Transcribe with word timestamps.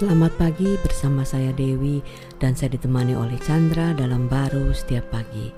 Selamat 0.00 0.32
pagi 0.40 0.80
bersama 0.80 1.28
saya 1.28 1.52
Dewi 1.52 2.00
dan 2.40 2.56
saya 2.56 2.72
ditemani 2.72 3.12
oleh 3.12 3.36
Chandra 3.36 3.92
dalam 3.92 4.32
baru 4.32 4.72
setiap 4.72 5.12
pagi. 5.12 5.52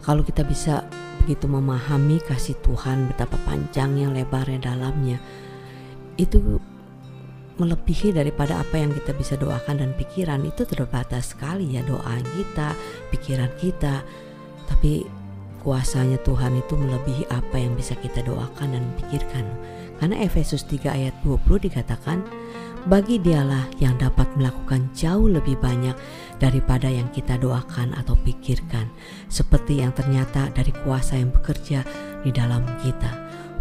Kalau 0.00 0.24
kita 0.24 0.40
bisa 0.40 0.88
begitu 1.20 1.44
memahami 1.44 2.16
kasih 2.24 2.56
Tuhan 2.64 3.12
betapa 3.12 3.36
panjangnya, 3.44 4.08
lebarnya, 4.08 4.72
dalamnya, 4.72 5.20
itu 6.16 6.56
melebihi 7.60 8.16
daripada 8.16 8.64
apa 8.64 8.80
yang 8.80 8.88
kita 8.88 9.12
bisa 9.12 9.36
doakan 9.36 9.76
dan 9.76 9.92
pikiran 10.00 10.40
itu 10.48 10.64
terbatas 10.64 11.36
sekali 11.36 11.76
ya 11.76 11.84
doa 11.84 12.24
kita, 12.24 12.72
pikiran 13.12 13.52
kita. 13.60 14.00
Tapi 14.64 15.04
kuasanya 15.64 16.20
Tuhan 16.20 16.60
itu 16.60 16.76
melebihi 16.76 17.24
apa 17.32 17.56
yang 17.56 17.72
bisa 17.74 17.96
kita 17.96 18.20
doakan 18.20 18.76
dan 18.76 18.84
pikirkan. 19.00 19.48
Karena 19.96 20.20
Efesus 20.20 20.68
3 20.68 20.92
ayat 20.92 21.16
20 21.24 21.64
dikatakan, 21.64 22.20
bagi 22.84 23.16
dialah 23.16 23.64
yang 23.80 23.96
dapat 23.96 24.28
melakukan 24.36 24.92
jauh 24.92 25.24
lebih 25.24 25.56
banyak 25.56 25.96
daripada 26.36 26.84
yang 26.84 27.08
kita 27.16 27.40
doakan 27.40 27.96
atau 27.96 28.12
pikirkan, 28.12 28.92
seperti 29.32 29.80
yang 29.80 29.96
ternyata 29.96 30.52
dari 30.52 30.68
kuasa 30.84 31.16
yang 31.16 31.32
bekerja 31.32 31.80
di 32.20 32.28
dalam 32.28 32.60
kita. 32.84 33.08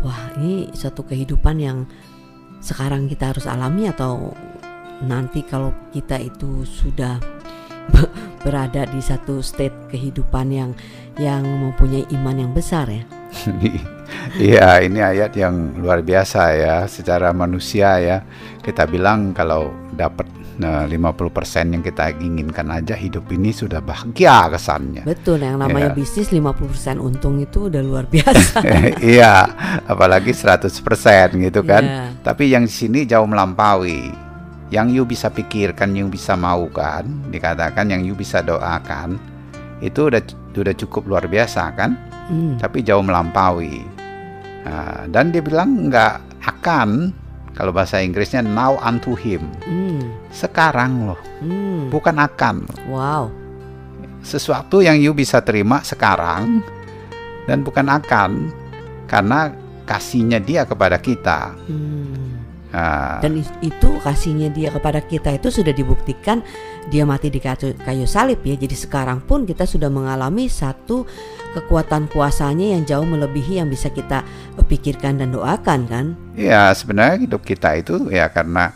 Wah, 0.04 0.35
ini 0.35 0.76
suatu 0.76 1.08
kehidupan 1.08 1.55
yang 1.55 1.88
sekarang 2.60 3.08
kita 3.08 3.32
harus 3.32 3.48
alami 3.48 3.88
atau 3.88 4.35
nanti 5.08 5.40
kalau 5.48 5.72
kita 5.96 6.20
itu 6.20 6.68
sudah 6.68 7.16
berada 8.44 8.84
di 8.91 8.99
satu 8.99 9.40
state 9.40 9.88
kehidupan 9.88 10.48
yang 10.52 10.72
yang 11.22 11.45
mempunyai 11.45 12.05
iman 12.13 12.35
yang 12.38 12.52
besar 12.53 12.90
ya. 12.90 13.03
Iya, 14.34 14.81
ini 14.81 15.02
ayat 15.02 15.34
yang 15.38 15.77
luar 15.77 16.02
biasa 16.02 16.41
ya. 16.58 16.76
Secara 16.90 17.34
manusia 17.34 17.98
ya, 18.02 18.17
kita 18.62 18.85
bilang 18.90 19.34
kalau 19.34 19.73
dapat 19.94 20.26
nah, 20.57 20.85
50% 20.85 21.73
yang 21.73 21.84
kita 21.85 22.13
inginkan 22.18 22.70
aja 22.73 22.98
hidup 22.98 23.29
ini 23.34 23.54
sudah 23.54 23.82
bahagia 23.82 24.49
kesannya. 24.49 25.04
Betul, 25.05 25.46
yang 25.46 25.62
namanya 25.62 25.93
ya. 25.93 25.98
bisnis 25.98 26.29
50% 26.34 26.98
untung 27.01 27.41
itu 27.41 27.70
udah 27.70 27.82
luar 27.82 28.05
biasa. 28.10 28.62
iya, 29.13 29.49
apalagi 29.85 30.34
100% 30.34 30.73
gitu 31.41 31.62
kan. 31.66 31.84
Ya. 31.84 32.04
Tapi 32.21 32.54
yang 32.54 32.66
di 32.66 32.73
sini 32.73 33.05
jauh 33.05 33.26
melampaui. 33.26 34.26
Yang 34.73 34.88
you 34.90 35.04
bisa 35.05 35.29
pikirkan, 35.29 35.93
you 35.93 36.10
bisa 36.10 36.34
maukan, 36.34 37.05
dikatakan 37.29 37.93
yang 37.93 38.01
you 38.01 38.18
bisa 38.18 38.41
doakan, 38.41 39.21
itu 39.85 40.10
udah 40.10 40.18
udah 40.62 40.76
cukup 40.77 41.09
luar 41.09 41.26
biasa 41.26 41.73
kan? 41.73 41.98
Hmm. 42.29 42.62
Tapi 42.62 42.85
jauh 42.85 43.01
melampaui. 43.01 43.82
Nah, 44.63 45.10
dan 45.10 45.34
dia 45.34 45.41
bilang 45.41 45.90
nggak 45.90 46.43
akan 46.43 47.12
kalau 47.54 47.70
bahasa 47.70 48.01
Inggrisnya 48.01 48.41
now 48.41 48.77
unto 48.82 49.13
him. 49.13 49.45
Hmm. 49.65 50.01
Sekarang 50.34 51.10
loh. 51.10 51.21
Hmm. 51.41 51.90
Bukan 51.90 52.18
akan. 52.18 52.65
Wow. 52.90 53.29
Sesuatu 54.23 54.79
yang 54.82 54.98
you 54.98 55.12
bisa 55.13 55.43
terima 55.43 55.84
sekarang 55.84 56.63
dan 57.45 57.62
bukan 57.62 57.91
akan 57.91 58.49
karena 59.05 59.51
kasihnya 59.85 60.40
dia 60.41 60.63
kepada 60.65 60.98
kita. 60.98 61.54
Hmm. 61.70 62.32
Nah. 62.74 63.21
Dan 63.21 63.46
itu 63.62 63.90
kasihnya 64.02 64.50
dia 64.50 64.74
kepada 64.74 64.97
kita 64.97 65.29
itu 65.29 65.53
sudah 65.53 65.69
dibuktikan 65.69 66.41
dia 66.90 67.06
mati 67.06 67.29
di 67.29 67.38
kayu, 67.38 67.78
kayu 67.78 68.09
salib 68.09 68.41
ya. 68.41 68.57
Jadi 68.57 68.74
sekarang 68.74 69.22
pun 69.22 69.46
kita 69.46 69.69
sudah 69.69 69.94
mengalami 69.94 70.50
satu 70.50 71.06
kekuatan 71.53 72.09
kuasanya 72.09 72.74
yang 72.74 72.81
jauh 72.84 73.06
melebihi 73.06 73.62
yang 73.62 73.69
bisa 73.69 73.94
kita 73.94 74.25
pikirkan 74.66 75.22
dan 75.22 75.29
doakan 75.29 75.85
kan? 75.85 76.06
Ya 76.34 76.74
sebenarnya 76.74 77.29
hidup 77.29 77.46
kita 77.46 77.78
itu 77.78 78.09
ya 78.09 78.25
karena 78.34 78.74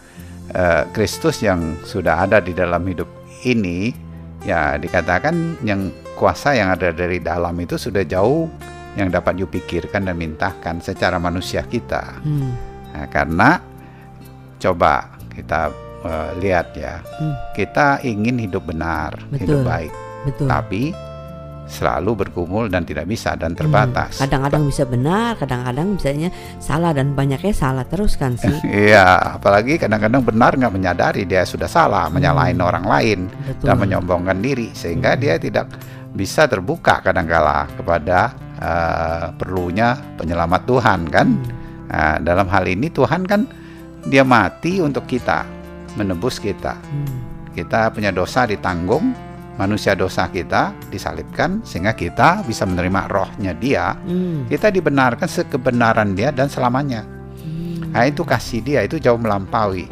uh, 0.54 0.86
Kristus 0.94 1.42
yang 1.42 1.82
sudah 1.82 2.30
ada 2.30 2.38
di 2.38 2.54
dalam 2.54 2.86
hidup 2.86 3.10
ini 3.50 3.98
ya 4.46 4.78
dikatakan 4.78 5.66
yang 5.66 5.90
kuasa 6.14 6.54
yang 6.54 6.70
ada 6.70 6.94
dari 6.94 7.18
dalam 7.18 7.58
itu 7.58 7.82
sudah 7.82 8.06
jauh 8.06 8.46
yang 8.94 9.10
dapat 9.10 9.42
dipikirkan 9.42 10.06
dan 10.06 10.18
mintakan 10.18 10.82
secara 10.82 11.18
manusia 11.18 11.66
kita. 11.66 12.22
Hmm. 12.22 12.54
Nah, 12.94 13.06
karena 13.14 13.62
coba 14.58 15.18
kita 15.34 15.70
uh, 16.04 16.32
lihat 16.42 16.74
ya, 16.74 17.02
hmm. 17.02 17.36
kita 17.54 18.02
ingin 18.06 18.42
hidup 18.42 18.66
benar, 18.66 19.18
Betul. 19.30 19.40
hidup 19.42 19.60
baik, 19.66 19.94
Betul. 20.26 20.48
tapi 20.50 20.84
selalu 21.68 22.26
bergumul 22.26 22.72
dan 22.72 22.88
tidak 22.88 23.06
bisa 23.06 23.36
dan 23.36 23.54
hmm. 23.54 23.60
terbatas. 23.60 24.24
Kadang-kadang 24.24 24.64
hmm. 24.66 24.72
bisa 24.72 24.84
benar, 24.88 25.36
kadang-kadang 25.36 25.88
misalnya 26.00 26.30
salah 26.64 26.96
dan 26.96 27.12
banyaknya 27.14 27.54
salah 27.54 27.84
terus 27.84 28.16
kan 28.16 28.40
sih. 28.40 28.50
Iya, 28.88 29.38
apalagi 29.38 29.76
kadang-kadang 29.76 30.24
benar 30.24 30.56
nggak 30.56 30.74
menyadari 30.74 31.28
dia 31.28 31.44
sudah 31.44 31.68
salah, 31.68 32.08
hmm. 32.08 32.14
menyalahin 32.18 32.60
orang 32.64 32.86
lain 32.88 33.20
Betul. 33.46 33.68
dan 33.68 33.76
menyombongkan 33.78 34.38
diri 34.40 34.72
sehingga 34.72 35.14
hmm. 35.14 35.22
dia 35.22 35.36
tidak 35.38 35.68
bisa 36.16 36.50
terbuka 36.50 37.04
kadangkala 37.04 37.68
kepada 37.78 38.34
uh, 38.58 39.26
perlunya 39.36 40.00
penyelamat 40.18 40.62
Tuhan 40.66 41.00
kan. 41.12 41.28
Hmm. 41.28 41.56
Nah, 41.88 42.16
dalam 42.20 42.48
hal 42.52 42.68
ini 42.68 42.92
Tuhan 42.92 43.24
kan 43.24 43.48
dia 44.08 44.24
mati 44.24 44.80
untuk 44.80 45.04
kita, 45.06 45.44
menebus 46.00 46.40
kita. 46.40 46.80
Hmm. 46.80 47.52
Kita 47.52 47.92
punya 47.92 48.14
dosa 48.16 48.48
ditanggung, 48.48 49.12
manusia 49.60 49.98
dosa 49.98 50.30
kita 50.30 50.72
disalibkan 50.94 51.60
sehingga 51.66 51.92
kita 51.98 52.46
bisa 52.46 52.64
menerima 52.64 53.10
rohnya 53.12 53.52
dia. 53.58 53.98
Hmm. 54.08 54.48
Kita 54.48 54.72
dibenarkan 54.72 55.28
sekebenaran 55.28 56.16
dia 56.16 56.32
dan 56.32 56.48
selamanya. 56.48 57.04
Hmm. 57.44 57.92
Nah 57.92 58.08
itu 58.08 58.24
kasih 58.24 58.64
dia 58.64 58.86
itu 58.86 59.02
jauh 59.02 59.20
melampaui. 59.20 59.90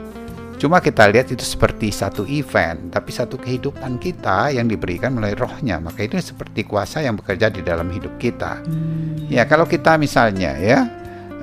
Cuma 0.55 0.79
kita 0.79 1.11
lihat 1.11 1.27
itu 1.35 1.43
seperti 1.43 1.91
satu 1.91 2.23
event, 2.31 2.87
tapi 2.87 3.11
satu 3.11 3.35
kehidupan 3.35 3.99
kita 3.99 4.55
yang 4.55 4.71
diberikan 4.71 5.11
melalui 5.11 5.35
rohnya. 5.35 5.83
Maka 5.83 6.07
itu 6.07 6.15
seperti 6.15 6.63
kuasa 6.63 7.03
yang 7.03 7.19
bekerja 7.19 7.51
di 7.51 7.59
dalam 7.59 7.91
hidup 7.91 8.15
kita. 8.15 8.63
Hmm. 8.63 9.27
Ya 9.27 9.43
kalau 9.43 9.67
kita 9.67 9.99
misalnya 9.99 10.55
ya 10.55 10.87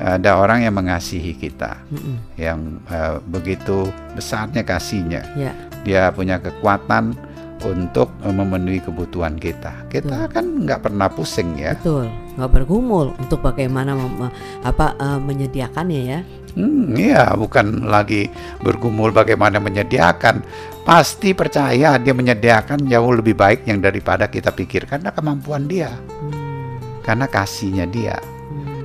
ada 0.01 0.41
orang 0.41 0.65
yang 0.65 0.75
mengasihi 0.75 1.37
kita, 1.37 1.83
mm-hmm. 1.93 2.17
yang 2.41 2.59
uh, 2.89 3.21
begitu 3.29 3.91
besarnya 4.17 4.65
kasihnya. 4.65 5.23
Yeah. 5.37 5.55
Dia 5.83 6.15
punya 6.15 6.39
kekuatan 6.41 7.15
untuk 7.63 8.11
uh, 8.27 8.35
memenuhi 8.35 8.83
kebutuhan 8.83 9.39
kita. 9.39 9.87
Kita 9.87 10.27
Betul. 10.27 10.35
kan 10.35 10.45
nggak 10.67 10.81
pernah 10.83 11.09
pusing 11.13 11.55
ya. 11.55 11.79
Betul, 11.79 12.11
nggak 12.35 12.51
bergumul 12.51 13.15
untuk 13.19 13.45
bagaimana 13.45 13.95
mem- 13.95 14.33
apa 14.67 14.97
uh, 14.99 15.21
menyediakannya 15.23 16.03
ya. 16.03 16.21
Hmm, 16.53 16.93
iya, 17.01 17.33
bukan 17.33 17.89
lagi 17.89 18.29
bergumul 18.61 19.09
bagaimana 19.09 19.57
menyediakan. 19.57 20.45
Pasti 20.83 21.33
percaya 21.33 21.97
dia 21.97 22.13
menyediakan 22.13 22.91
jauh 22.91 23.13
lebih 23.15 23.39
baik 23.39 23.65
yang 23.71 23.79
daripada 23.79 24.27
kita 24.29 24.53
pikirkan 24.53 25.01
karena 25.01 25.15
kemampuan 25.15 25.65
dia. 25.71 25.95
Hmm. 25.95 26.77
Karena 27.01 27.31
kasihnya 27.31 27.87
dia. 27.89 28.19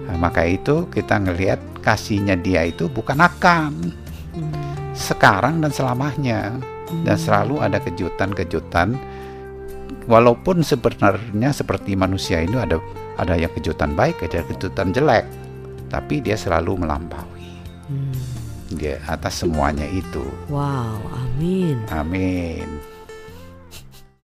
Nah, 0.07 0.15
maka 0.15 0.47
itu 0.47 0.87
kita 0.87 1.19
ngelihat 1.19 1.83
kasihnya 1.83 2.39
dia 2.39 2.63
itu 2.63 2.87
bukan 2.87 3.19
akan 3.19 3.91
sekarang 4.95 5.59
dan 5.59 5.71
selamanya. 5.71 6.55
Dan 6.87 7.19
selalu 7.19 7.59
ada 7.59 7.83
kejutan-kejutan. 7.83 8.95
Walaupun 10.07 10.63
sebenarnya 10.63 11.51
seperti 11.51 11.99
manusia 11.99 12.39
ini 12.39 12.55
ada 12.55 12.79
ada 13.19 13.35
yang 13.35 13.51
kejutan 13.51 13.91
baik 13.91 14.23
ada 14.23 14.39
kejutan 14.47 14.95
jelek. 14.95 15.27
Tapi 15.91 16.23
dia 16.23 16.39
selalu 16.39 16.87
melampaui. 16.87 17.47
Hmm. 17.87 18.11
dia 18.67 18.99
atas 19.07 19.43
semuanya 19.43 19.87
itu. 19.87 20.23
Wow 20.51 20.99
amin. 21.15 21.79
Amin 21.87 22.96